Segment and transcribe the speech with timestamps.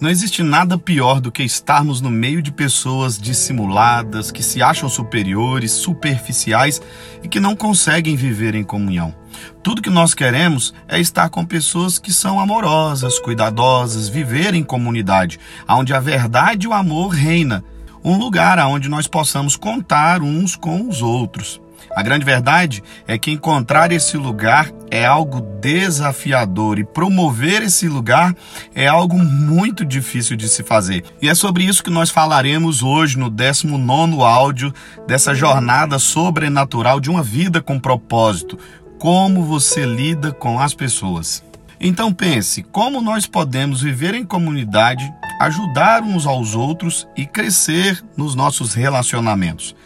[0.00, 4.88] Não existe nada pior do que estarmos no meio de pessoas dissimuladas, que se acham
[4.88, 6.80] superiores, superficiais
[7.20, 9.12] e que não conseguem viver em comunhão.
[9.60, 15.40] Tudo que nós queremos é estar com pessoas que são amorosas, cuidadosas, viver em comunidade,
[15.68, 17.64] onde a verdade e o amor reina,
[18.04, 21.60] um lugar onde nós possamos contar uns com os outros.
[21.94, 28.34] A grande verdade é que encontrar esse lugar é algo desafiador e promover esse lugar
[28.74, 31.04] é algo muito difícil de se fazer.
[31.20, 34.72] E é sobre isso que nós falaremos hoje no 19 áudio
[35.06, 38.58] dessa jornada sobrenatural de uma vida com propósito.
[38.98, 41.47] Como você lida com as pessoas.
[41.80, 48.34] Então pense, como nós podemos viver em comunidade, ajudar uns aos outros e crescer nos
[48.34, 49.76] nossos relacionamentos.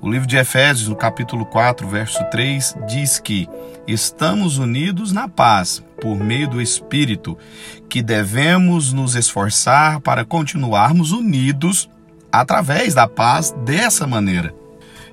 [0.00, 3.48] O livro de Efésios, no capítulo 4, verso 3, diz que
[3.86, 7.38] estamos unidos na paz por meio do Espírito,
[7.88, 11.88] que devemos nos esforçar para continuarmos unidos
[12.32, 14.54] através da paz dessa maneira.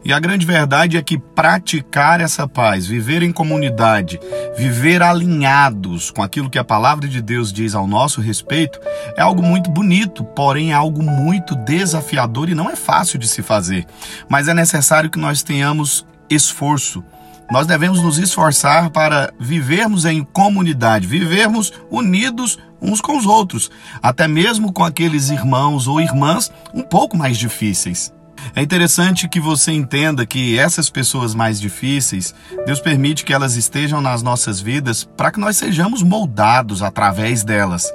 [0.03, 4.19] E a grande verdade é que praticar essa paz, viver em comunidade,
[4.57, 8.79] viver alinhados com aquilo que a palavra de Deus diz ao nosso respeito,
[9.15, 13.43] é algo muito bonito, porém é algo muito desafiador e não é fácil de se
[13.43, 13.85] fazer.
[14.27, 17.03] Mas é necessário que nós tenhamos esforço.
[17.51, 23.69] Nós devemos nos esforçar para vivermos em comunidade, vivermos unidos uns com os outros,
[24.01, 28.11] até mesmo com aqueles irmãos ou irmãs um pouco mais difíceis.
[28.55, 32.33] É interessante que você entenda que essas pessoas mais difíceis,
[32.65, 37.91] Deus permite que elas estejam nas nossas vidas para que nós sejamos moldados através delas.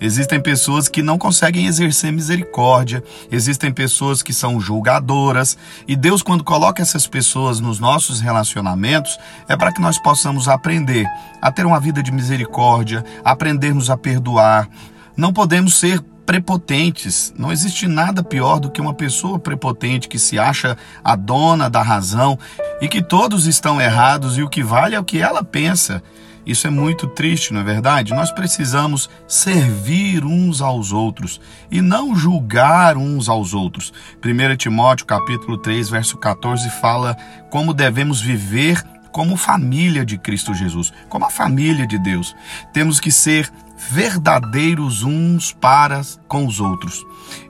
[0.00, 5.56] Existem pessoas que não conseguem exercer misericórdia, existem pessoas que são julgadoras,
[5.88, 11.06] e Deus, quando coloca essas pessoas nos nossos relacionamentos, é para que nós possamos aprender
[11.40, 14.68] a ter uma vida de misericórdia, aprendermos a perdoar.
[15.16, 17.32] Não podemos ser prepotentes.
[17.38, 21.80] Não existe nada pior do que uma pessoa prepotente que se acha a dona da
[21.80, 22.36] razão
[22.80, 26.02] e que todos estão errados e o que vale é o que ela pensa.
[26.44, 28.14] Isso é muito triste, não é verdade?
[28.14, 33.92] Nós precisamos servir uns aos outros e não julgar uns aos outros.
[34.24, 37.16] 1 Timóteo capítulo 3, verso 14 fala
[37.50, 38.80] como devemos viver
[39.16, 42.36] como família de Cristo Jesus, como a família de Deus.
[42.70, 43.50] Temos que ser
[43.88, 47.02] verdadeiros uns para com os outros.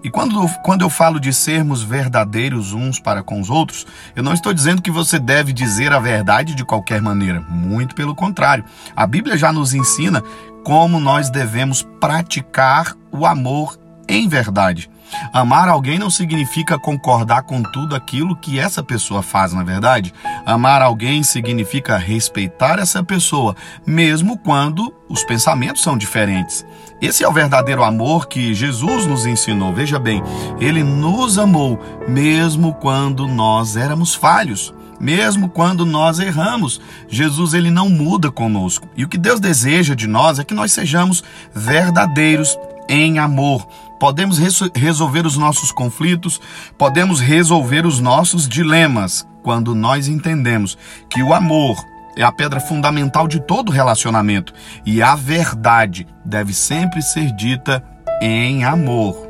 [0.05, 3.85] E quando, quando eu falo de sermos verdadeiros uns para com os outros,
[4.15, 7.41] eu não estou dizendo que você deve dizer a verdade de qualquer maneira.
[7.41, 8.65] Muito pelo contrário.
[8.95, 10.23] A Bíblia já nos ensina
[10.63, 13.77] como nós devemos praticar o amor
[14.09, 14.89] em verdade.
[15.33, 20.13] Amar alguém não significa concordar com tudo aquilo que essa pessoa faz, na é verdade.
[20.45, 23.55] Amar alguém significa respeitar essa pessoa,
[23.87, 26.65] mesmo quando os pensamentos são diferentes.
[27.01, 29.73] Esse é o verdadeiro amor que Jesus nos ensinou.
[29.73, 30.23] Veja bem,
[30.59, 31.79] ele nos amou
[32.09, 34.73] mesmo quando nós éramos falhos.
[34.99, 38.89] Mesmo quando nós erramos, Jesus ele não muda conosco.
[38.97, 41.23] E o que Deus deseja de nós é que nós sejamos
[41.55, 43.67] verdadeiros em amor.
[43.99, 44.39] Podemos
[44.75, 46.41] resolver os nossos conflitos,
[46.77, 50.77] podemos resolver os nossos dilemas quando nós entendemos
[51.09, 51.77] que o amor
[52.17, 54.53] é a pedra fundamental de todo relacionamento
[54.85, 57.85] e a verdade deve sempre ser dita
[58.21, 59.26] em amor.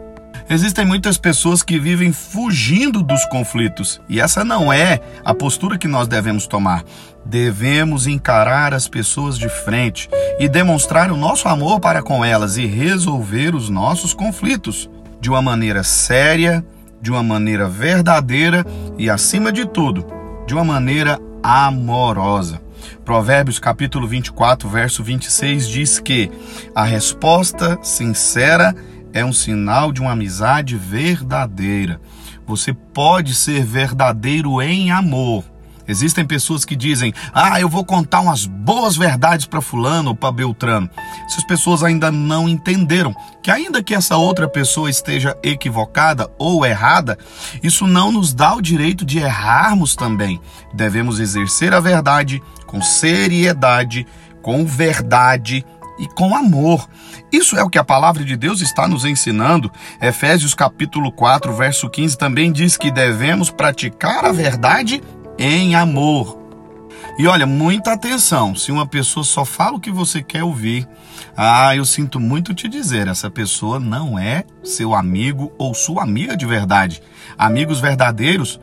[0.49, 5.89] Existem muitas pessoas que vivem fugindo dos conflitos e essa não é a postura que
[5.89, 6.85] nós devemos tomar.
[7.25, 10.09] Devemos encarar as pessoas de frente
[10.39, 14.89] e demonstrar o nosso amor para com elas e resolver os nossos conflitos
[15.21, 16.65] de uma maneira séria,
[17.03, 18.65] de uma maneira verdadeira
[18.97, 20.07] e, acima de tudo,
[20.47, 22.61] de uma maneira amorosa.
[23.05, 26.31] Provérbios capítulo 24, verso 26 diz que
[26.73, 28.75] a resposta sincera
[29.17, 31.99] é um sinal de uma amizade verdadeira.
[32.47, 35.43] Você pode ser verdadeiro em amor.
[35.89, 40.33] Existem pessoas que dizem: Ah, eu vou contar umas boas verdades para Fulano ou para
[40.33, 40.91] Beltrano.
[41.25, 47.17] Essas pessoas ainda não entenderam que, ainda que essa outra pessoa esteja equivocada ou errada,
[47.63, 50.39] isso não nos dá o direito de errarmos também.
[50.75, 54.07] Devemos exercer a verdade com seriedade,
[54.43, 55.65] com verdade
[55.99, 56.89] e com amor.
[57.33, 59.71] Isso é o que a palavra de Deus está nos ensinando.
[60.01, 65.03] Efésios capítulo 4, verso 15 também diz que devemos praticar a verdade
[65.39, 66.47] em amor.
[67.19, 70.87] E olha, muita atenção, se uma pessoa só fala o que você quer ouvir,
[71.35, 76.37] ah, eu sinto muito te dizer, essa pessoa não é seu amigo ou sua amiga
[76.37, 77.03] de verdade.
[77.39, 78.61] Amigos verdadeiros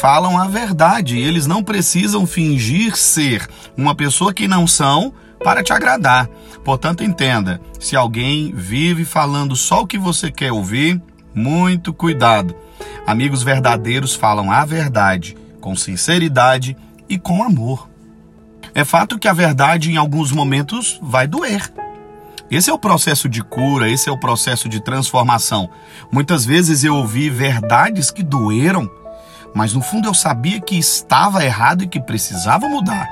[0.00, 3.46] falam a verdade, eles não precisam fingir ser
[3.76, 5.12] uma pessoa que não são
[5.44, 6.28] para te agradar.
[6.64, 11.00] Portanto, entenda: se alguém vive falando só o que você quer ouvir,
[11.32, 12.56] muito cuidado.
[13.06, 16.76] Amigos verdadeiros falam a verdade com sinceridade
[17.08, 17.88] e com amor.
[18.74, 21.72] É fato que a verdade em alguns momentos vai doer.
[22.50, 25.70] Esse é o processo de cura, esse é o processo de transformação.
[26.12, 28.90] Muitas vezes eu ouvi verdades que doeram,
[29.54, 33.08] mas no fundo eu sabia que estava errado e que precisava mudar.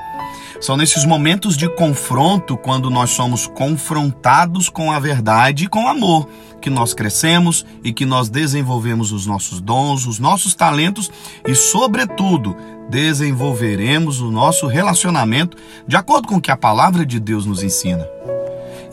[0.63, 6.25] São nesses momentos de confronto, quando nós somos confrontados com a verdade e com amor,
[6.61, 11.11] que nós crescemos e que nós desenvolvemos os nossos dons, os nossos talentos
[11.45, 12.55] e, sobretudo,
[12.89, 18.07] desenvolveremos o nosso relacionamento de acordo com o que a palavra de Deus nos ensina.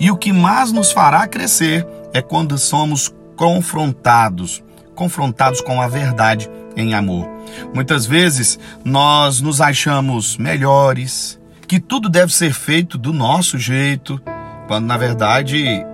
[0.00, 4.60] E o que mais nos fará crescer é quando somos confrontados,
[4.96, 7.28] confrontados com a verdade em amor.
[7.72, 11.39] Muitas vezes nós nos achamos melhores,
[11.70, 14.20] que tudo deve ser feito do nosso jeito,
[14.66, 15.86] quando na verdade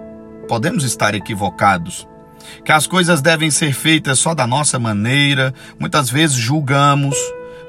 [0.48, 2.08] podemos estar equivocados.
[2.64, 7.14] Que as coisas devem ser feitas só da nossa maneira, muitas vezes julgamos,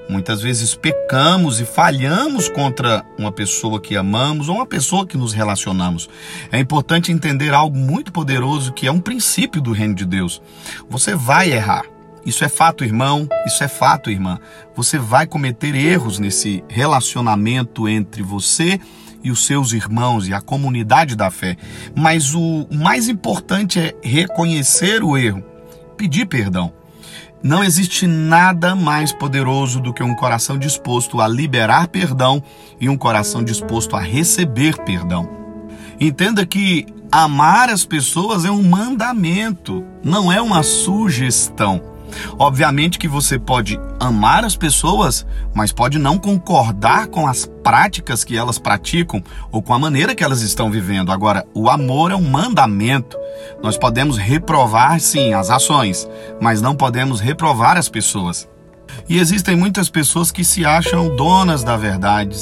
[0.09, 5.33] muitas vezes pecamos e falhamos contra uma pessoa que amamos ou uma pessoa que nos
[5.33, 6.09] relacionamos.
[6.49, 10.41] É importante entender algo muito poderoso que é um princípio do reino de Deus.
[10.89, 11.83] Você vai errar.
[12.25, 13.27] Isso é fato, irmão.
[13.45, 14.39] Isso é fato, irmã.
[14.75, 18.79] Você vai cometer erros nesse relacionamento entre você
[19.23, 21.57] e os seus irmãos e a comunidade da fé.
[21.95, 25.43] Mas o mais importante é reconhecer o erro,
[25.97, 26.73] pedir perdão.
[27.43, 32.41] Não existe nada mais poderoso do que um coração disposto a liberar perdão
[32.79, 35.29] e um coração disposto a receber perdão.
[35.99, 41.96] Entenda que amar as pessoas é um mandamento, não é uma sugestão.
[42.37, 48.37] Obviamente que você pode amar as pessoas, mas pode não concordar com as práticas que
[48.37, 51.11] elas praticam ou com a maneira que elas estão vivendo.
[51.11, 53.17] Agora, o amor é um mandamento.
[53.61, 56.07] Nós podemos reprovar, sim, as ações,
[56.39, 58.47] mas não podemos reprovar as pessoas.
[59.09, 62.37] E existem muitas pessoas que se acham donas da verdade,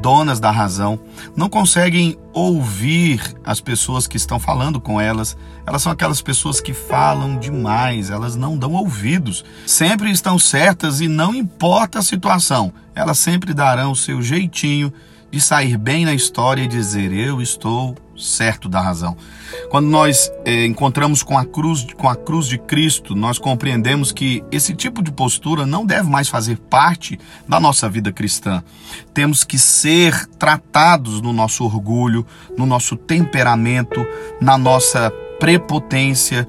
[0.00, 0.98] donas da razão,
[1.36, 5.36] não conseguem ouvir as pessoas que estão falando com elas.
[5.66, 9.44] Elas são aquelas pessoas que falam demais, elas não dão ouvidos.
[9.66, 14.92] Sempre estão certas e não importa a situação, elas sempre darão o seu jeitinho
[15.30, 19.16] de sair bem na história e dizer: Eu estou certo da razão.
[19.70, 24.42] Quando nós é, encontramos com a cruz, com a cruz de Cristo, nós compreendemos que
[24.50, 28.62] esse tipo de postura não deve mais fazer parte da nossa vida cristã.
[29.14, 32.26] Temos que ser tratados no nosso orgulho,
[32.56, 34.04] no nosso temperamento,
[34.40, 36.48] na nossa prepotência,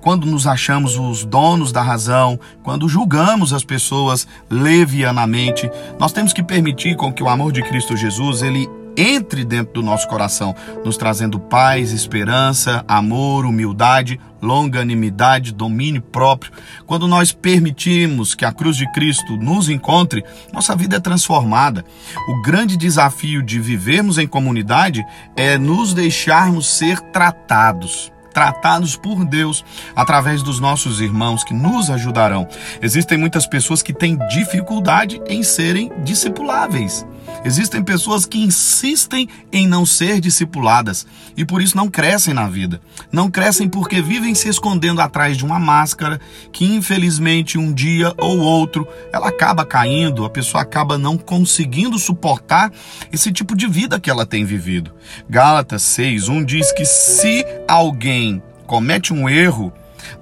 [0.00, 6.42] quando nos achamos os donos da razão, quando julgamos as pessoas levianamente, nós temos que
[6.42, 8.68] permitir com que o amor de Cristo Jesus ele
[8.98, 16.50] entre dentro do nosso coração, nos trazendo paz, esperança, amor, humildade, longanimidade, domínio próprio.
[16.84, 21.84] Quando nós permitimos que a cruz de Cristo nos encontre, nossa vida é transformada.
[22.28, 25.06] O grande desafio de vivermos em comunidade
[25.36, 29.64] é nos deixarmos ser tratados tratados por Deus
[29.96, 32.46] através dos nossos irmãos que nos ajudarão.
[32.80, 37.04] Existem muitas pessoas que têm dificuldade em serem discipuláveis.
[37.44, 41.06] Existem pessoas que insistem em não ser discipuladas
[41.36, 42.80] e por isso não crescem na vida.
[43.12, 46.20] Não crescem porque vivem se escondendo atrás de uma máscara
[46.52, 52.72] que infelizmente um dia ou outro ela acaba caindo, a pessoa acaba não conseguindo suportar
[53.12, 54.92] esse tipo de vida que ela tem vivido.
[55.28, 59.72] Gálatas 6:1 diz que se alguém comete um erro,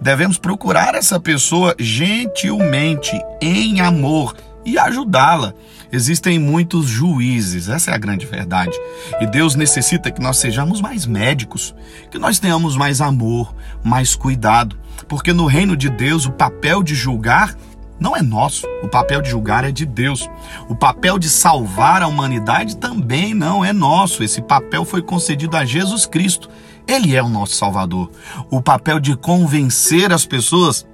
[0.01, 5.55] devemos procurar essa pessoa gentilmente, em amor e ajudá-la.
[5.97, 8.79] Existem muitos juízes, essa é a grande verdade.
[9.19, 11.75] E Deus necessita que nós sejamos mais médicos,
[12.11, 14.77] que nós tenhamos mais amor, mais cuidado,
[15.09, 17.57] porque no reino de Deus o papel de julgar
[17.99, 20.29] não é nosso, o papel de julgar é de Deus.
[20.69, 25.65] O papel de salvar a humanidade também não é nosso, esse papel foi concedido a
[25.65, 26.51] Jesus Cristo.
[26.87, 28.11] Ele é o nosso Salvador.
[28.51, 30.87] O papel de convencer as pessoas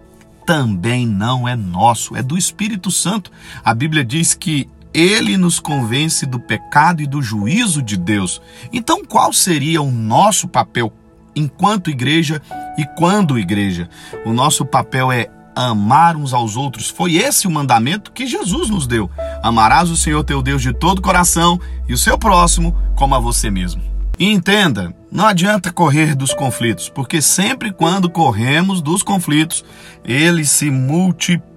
[0.46, 3.32] também não é nosso, é do Espírito Santo.
[3.64, 8.40] A Bíblia diz que ele nos convence do pecado e do juízo de Deus.
[8.72, 10.92] Então, qual seria o nosso papel
[11.34, 12.42] enquanto igreja
[12.76, 13.88] e quando igreja?
[14.24, 16.88] O nosso papel é amar uns aos outros.
[16.88, 19.10] Foi esse o mandamento que Jesus nos deu.
[19.42, 23.18] Amarás o Senhor teu Deus de todo o coração e o seu próximo como a
[23.18, 23.82] você mesmo.
[24.18, 29.64] E entenda, não adianta correr dos conflitos, porque sempre quando corremos dos conflitos,
[30.04, 31.51] eles se multiplicam.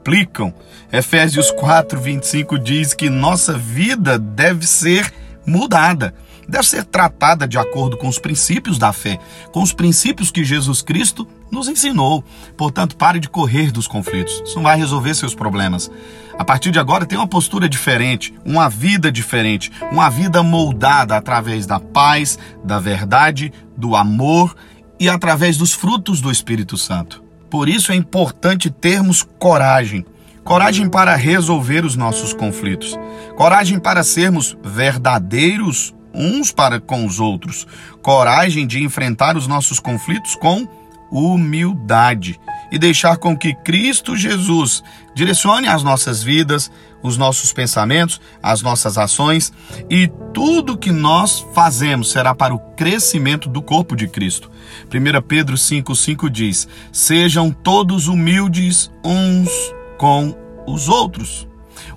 [0.94, 5.12] Efésios 4, 25 diz que nossa vida deve ser
[5.44, 6.14] mudada.
[6.48, 9.18] deve ser tratada de acordo com os princípios da fé,
[9.52, 12.24] com os princípios que Jesus Cristo nos ensinou.
[12.56, 14.44] Portanto, pare de correr dos conflitos.
[14.46, 15.90] Isso não vai resolver seus problemas.
[16.38, 21.66] A partir de agora, tem uma postura diferente, uma vida diferente, uma vida moldada através
[21.66, 24.56] da paz, da verdade, do amor
[25.00, 27.25] e através dos frutos do Espírito Santo.
[27.56, 30.06] Por isso é importante termos coragem.
[30.44, 33.00] Coragem para resolver os nossos conflitos.
[33.38, 37.66] Coragem para sermos verdadeiros uns para com os outros.
[38.02, 40.68] Coragem de enfrentar os nossos conflitos com
[41.10, 42.38] humildade
[42.76, 44.84] e deixar com que Cristo Jesus
[45.16, 46.70] direcione as nossas vidas,
[47.02, 49.54] os nossos pensamentos, as nossas ações
[49.90, 54.52] e tudo que nós fazemos será para o crescimento do corpo de Cristo.
[54.94, 59.50] 1 Pedro 5,5 diz: Sejam todos humildes uns
[59.98, 60.36] com
[60.68, 61.48] os outros.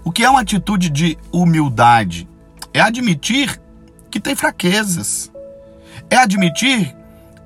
[0.05, 2.29] O que é uma atitude de humildade?
[2.73, 3.61] É admitir
[4.13, 5.29] que tem fraquezas.
[6.09, 6.95] É admitir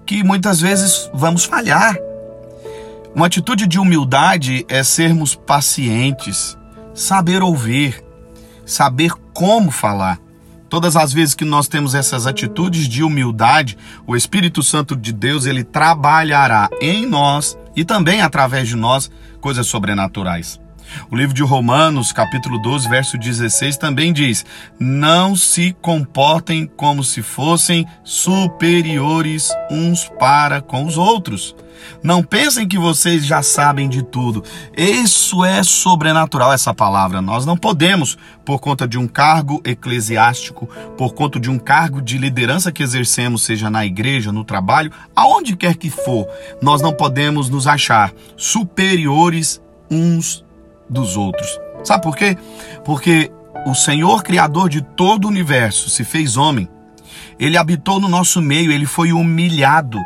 [0.04, 1.96] que muitas vezes vamos falhar.
[3.14, 6.56] Uma atitude de humildade é sermos pacientes,
[6.94, 8.02] saber ouvir,
[8.64, 10.18] saber como falar.
[10.66, 13.76] Todas as vezes que nós temos essas atitudes de humildade,
[14.06, 19.10] o Espírito Santo de Deus, ele trabalhará em nós e também através de nós
[19.42, 20.61] coisas sobrenaturais.
[21.10, 24.44] O livro de Romanos, capítulo 12, verso 16, também diz:
[24.78, 31.54] Não se comportem como se fossem superiores uns para com os outros.
[32.02, 34.42] Não pensem que vocês já sabem de tudo.
[34.76, 37.22] Isso é sobrenatural, essa palavra.
[37.22, 42.18] Nós não podemos, por conta de um cargo eclesiástico, por conta de um cargo de
[42.18, 46.26] liderança que exercemos, seja na igreja, no trabalho, aonde quer que for,
[46.60, 50.44] nós não podemos nos achar superiores uns
[50.92, 51.58] dos outros.
[51.82, 52.36] Sabe por quê?
[52.84, 53.32] Porque
[53.66, 56.68] o Senhor, Criador de todo o universo, se fez homem.
[57.38, 59.98] Ele habitou no nosso meio, ele foi humilhado.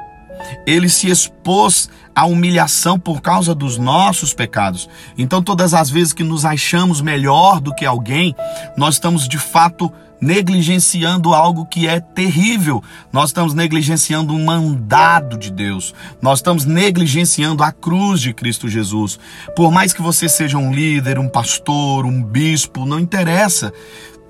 [0.67, 4.89] Ele se expôs à humilhação por causa dos nossos pecados.
[5.19, 8.35] Então, todas as vezes que nos achamos melhor do que alguém,
[8.77, 12.83] nós estamos de fato negligenciando algo que é terrível.
[13.13, 15.95] Nós estamos negligenciando um mandado de Deus.
[16.21, 19.19] Nós estamos negligenciando a cruz de Cristo Jesus.
[19.55, 23.73] Por mais que você seja um líder, um pastor, um bispo, não interessa.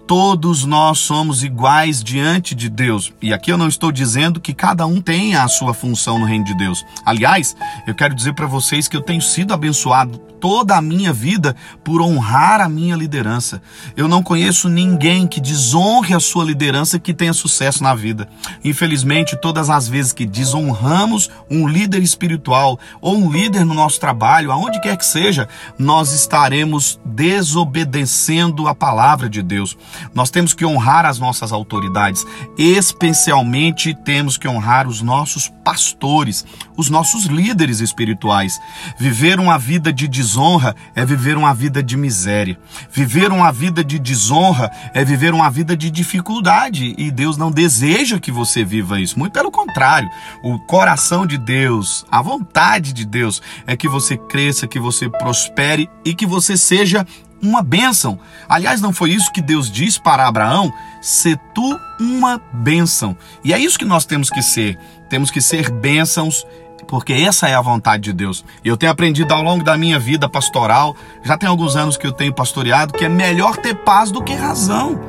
[0.07, 3.13] Todos nós somos iguais diante de Deus.
[3.21, 6.45] E aqui eu não estou dizendo que cada um tenha a sua função no reino
[6.45, 6.85] de Deus.
[7.05, 7.57] Aliás,
[7.89, 12.01] eu quero dizer para vocês que eu tenho sido abençoado toda a minha vida por
[12.01, 13.61] honrar a minha liderança.
[13.97, 18.29] Eu não conheço ninguém que desonre a sua liderança que tenha sucesso na vida.
[18.63, 24.53] Infelizmente, todas as vezes que desonramos um líder espiritual ou um líder no nosso trabalho,
[24.53, 25.49] aonde quer que seja,
[25.79, 29.77] nós estaremos desobedecendo a palavra de Deus.
[30.15, 32.25] Nós temos que honrar as nossas autoridades,
[32.57, 36.45] especialmente temos que honrar os nossos pastores,
[36.77, 38.59] os nossos líderes espirituais.
[38.99, 42.59] Viver uma vida de desonra é viver uma vida de miséria.
[42.91, 46.95] Viver uma vida de desonra é viver uma vida de dificuldade.
[46.97, 49.19] E Deus não deseja que você viva isso.
[49.19, 50.09] Muito pelo contrário.
[50.43, 55.89] O coração de Deus, a vontade de Deus é que você cresça, que você prospere
[56.05, 57.07] e que você seja
[57.43, 58.19] uma bênção.
[58.49, 60.73] Aliás, não foi isso que Deus disse para Abraão?
[61.01, 63.17] Se tu uma bênção.
[63.45, 64.79] E é isso que nós temos que ser.
[65.09, 66.45] Temos que ser bênçãos
[66.87, 68.45] porque essa é a vontade de Deus.
[68.65, 72.13] Eu tenho aprendido ao longo da minha vida pastoral, já tem alguns anos que eu
[72.13, 75.01] tenho pastoreado, que é melhor ter paz do que razão.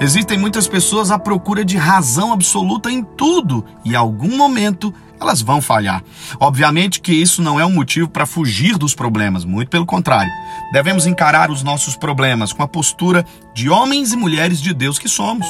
[0.00, 5.40] Existem muitas pessoas à procura de razão absoluta em tudo e em algum momento elas
[5.42, 6.02] vão falhar.
[6.38, 10.30] Obviamente que isso não é um motivo para fugir dos problemas, muito pelo contrário.
[10.74, 15.08] Devemos encarar os nossos problemas com a postura de homens e mulheres de Deus que
[15.08, 15.46] somos.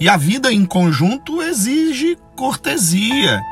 [0.00, 3.42] E a vida em conjunto exige cortesia.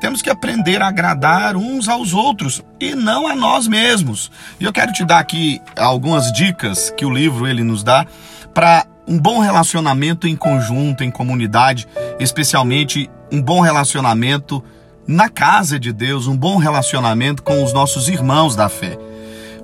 [0.00, 4.32] Temos que aprender a agradar uns aos outros e não a nós mesmos.
[4.58, 8.06] E eu quero te dar aqui algumas dicas que o livro ele nos dá
[8.54, 11.86] para um bom relacionamento em conjunto, em comunidade,
[12.18, 14.64] especialmente um bom relacionamento
[15.06, 18.98] na casa de Deus, um bom relacionamento com os nossos irmãos da fé.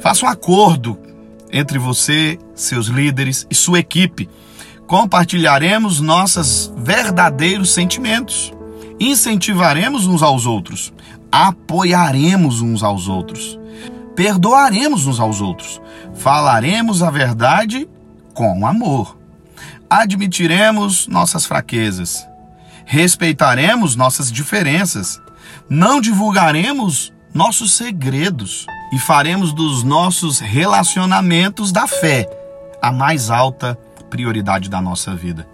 [0.00, 0.98] Faça um acordo
[1.52, 4.28] entre você, seus líderes e sua equipe.
[4.86, 8.52] Compartilharemos nossos verdadeiros sentimentos.
[8.98, 10.92] Incentivaremos uns aos outros,
[11.30, 13.58] apoiaremos uns aos outros,
[14.14, 15.80] perdoaremos uns aos outros,
[16.14, 17.88] falaremos a verdade
[18.34, 19.16] com amor,
[19.88, 22.26] admitiremos nossas fraquezas,
[22.84, 25.18] respeitaremos nossas diferenças,
[25.66, 32.28] não divulgaremos nossos segredos e faremos dos nossos relacionamentos da fé
[32.82, 33.78] a mais alta
[34.08, 35.46] prioridade da nossa vida.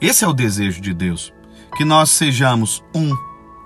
[0.00, 1.32] Esse é o desejo de Deus,
[1.76, 3.12] que nós sejamos um,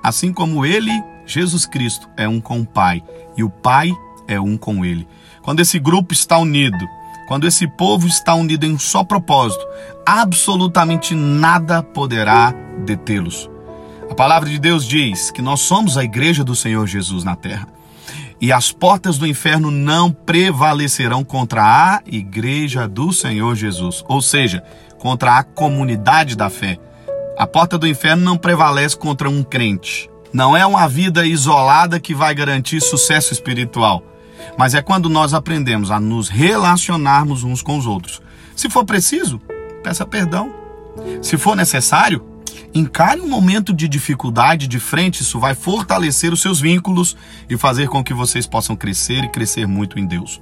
[0.02, 0.92] assim como Ele,
[1.26, 3.02] Jesus Cristo, é um com o Pai
[3.37, 3.92] e o Pai
[4.26, 5.06] é um com Ele.
[5.42, 6.87] Quando esse grupo está unido,
[7.26, 9.64] quando esse povo está unido em um só propósito,
[10.06, 12.54] absolutamente nada poderá
[12.85, 13.50] detê-los.
[14.11, 17.68] A palavra de Deus diz que nós somos a igreja do Senhor Jesus na terra.
[18.40, 24.62] E as portas do inferno não prevalecerão contra a igreja do Senhor Jesus, ou seja,
[24.99, 26.78] contra a comunidade da fé.
[27.37, 30.09] A porta do inferno não prevalece contra um crente.
[30.33, 34.02] Não é uma vida isolada que vai garantir sucesso espiritual,
[34.57, 38.21] mas é quando nós aprendemos a nos relacionarmos uns com os outros.
[38.54, 39.40] Se for preciso,
[39.83, 40.52] peça perdão.
[41.23, 42.25] Se for necessário,
[42.75, 47.17] encare um momento de dificuldade de frente, isso vai fortalecer os seus vínculos
[47.49, 50.41] e fazer com que vocês possam crescer e crescer muito em Deus.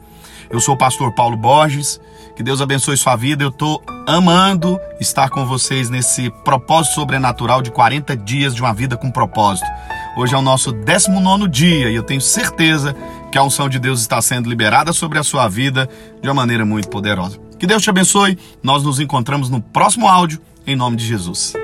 [0.49, 2.01] Eu sou o pastor Paulo Borges,
[2.37, 3.43] que Deus abençoe sua vida.
[3.43, 8.97] Eu estou amando estar com vocês nesse propósito sobrenatural de 40 dias de uma vida
[8.97, 9.67] com propósito.
[10.17, 12.95] Hoje é o nosso 19 dia e eu tenho certeza
[13.31, 15.89] que a unção de Deus está sendo liberada sobre a sua vida
[16.23, 17.39] de uma maneira muito poderosa.
[17.59, 18.39] Que Deus te abençoe.
[18.63, 21.55] Nós nos encontramos no próximo áudio, em nome de Jesus.